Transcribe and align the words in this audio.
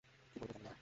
কী 0.31 0.37
বলবো 0.39 0.53
জানি 0.53 0.63
না। 0.65 0.71